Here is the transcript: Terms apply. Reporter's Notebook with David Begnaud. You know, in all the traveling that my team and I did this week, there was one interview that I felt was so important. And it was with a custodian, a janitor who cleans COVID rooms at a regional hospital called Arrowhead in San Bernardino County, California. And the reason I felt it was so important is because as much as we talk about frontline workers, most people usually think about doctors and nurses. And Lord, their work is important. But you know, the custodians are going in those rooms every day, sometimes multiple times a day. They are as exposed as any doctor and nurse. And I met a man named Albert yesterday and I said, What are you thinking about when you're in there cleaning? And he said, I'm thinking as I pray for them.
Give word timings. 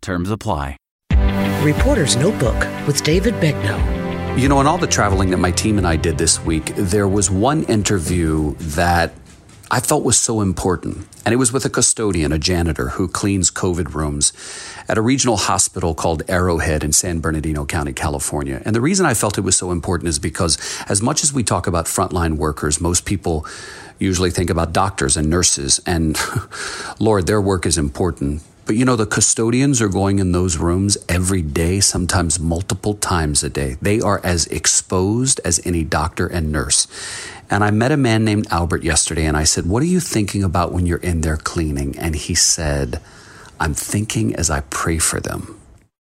Terms 0.00 0.30
apply. 0.30 0.76
Reporter's 1.62 2.16
Notebook 2.16 2.56
with 2.86 3.02
David 3.02 3.34
Begnaud. 3.34 4.38
You 4.38 4.48
know, 4.48 4.60
in 4.60 4.66
all 4.66 4.78
the 4.78 4.86
traveling 4.86 5.30
that 5.30 5.36
my 5.36 5.50
team 5.50 5.76
and 5.76 5.86
I 5.86 5.96
did 5.96 6.16
this 6.16 6.40
week, 6.42 6.72
there 6.76 7.06
was 7.06 7.30
one 7.30 7.64
interview 7.64 8.54
that 8.54 9.12
I 9.70 9.80
felt 9.80 10.02
was 10.02 10.18
so 10.18 10.40
important. 10.40 11.06
And 11.24 11.32
it 11.34 11.36
was 11.36 11.52
with 11.52 11.64
a 11.64 11.70
custodian, 11.70 12.32
a 12.32 12.38
janitor 12.38 12.88
who 12.90 13.06
cleans 13.06 13.50
COVID 13.50 13.94
rooms 13.94 14.32
at 14.88 14.96
a 14.96 15.02
regional 15.02 15.36
hospital 15.36 15.94
called 15.94 16.22
Arrowhead 16.28 16.82
in 16.82 16.92
San 16.92 17.20
Bernardino 17.20 17.66
County, 17.66 17.92
California. 17.92 18.62
And 18.64 18.74
the 18.74 18.80
reason 18.80 19.04
I 19.04 19.14
felt 19.14 19.36
it 19.36 19.42
was 19.42 19.56
so 19.56 19.70
important 19.70 20.08
is 20.08 20.18
because 20.18 20.58
as 20.88 21.02
much 21.02 21.22
as 21.22 21.32
we 21.32 21.44
talk 21.44 21.66
about 21.66 21.84
frontline 21.84 22.36
workers, 22.36 22.80
most 22.80 23.04
people 23.04 23.46
usually 23.98 24.30
think 24.30 24.50
about 24.50 24.72
doctors 24.72 25.16
and 25.16 25.28
nurses. 25.28 25.80
And 25.86 26.18
Lord, 26.98 27.26
their 27.26 27.40
work 27.40 27.66
is 27.66 27.76
important. 27.76 28.42
But 28.70 28.76
you 28.76 28.84
know, 28.84 28.94
the 28.94 29.04
custodians 29.04 29.82
are 29.82 29.88
going 29.88 30.20
in 30.20 30.30
those 30.30 30.56
rooms 30.56 30.96
every 31.08 31.42
day, 31.42 31.80
sometimes 31.80 32.38
multiple 32.38 32.94
times 32.94 33.42
a 33.42 33.50
day. 33.50 33.76
They 33.82 34.00
are 34.00 34.20
as 34.22 34.46
exposed 34.46 35.40
as 35.44 35.60
any 35.66 35.82
doctor 35.82 36.28
and 36.28 36.52
nurse. 36.52 36.86
And 37.50 37.64
I 37.64 37.72
met 37.72 37.90
a 37.90 37.96
man 37.96 38.24
named 38.24 38.46
Albert 38.52 38.84
yesterday 38.84 39.26
and 39.26 39.36
I 39.36 39.42
said, 39.42 39.66
What 39.66 39.82
are 39.82 39.86
you 39.86 39.98
thinking 39.98 40.44
about 40.44 40.70
when 40.70 40.86
you're 40.86 40.98
in 40.98 41.22
there 41.22 41.36
cleaning? 41.36 41.98
And 41.98 42.14
he 42.14 42.36
said, 42.36 43.00
I'm 43.58 43.74
thinking 43.74 44.36
as 44.36 44.50
I 44.50 44.60
pray 44.60 44.98
for 44.98 45.18
them. 45.18 45.59